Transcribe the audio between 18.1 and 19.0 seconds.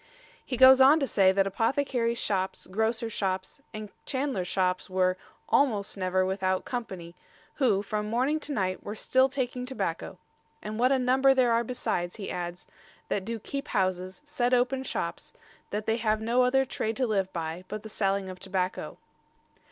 of tobacco."